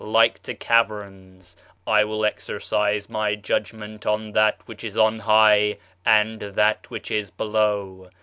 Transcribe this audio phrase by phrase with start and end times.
[0.01, 1.55] like to caverns......
[1.85, 7.29] I will exercise my judgment on that which is on high and that which is
[7.29, 8.09] below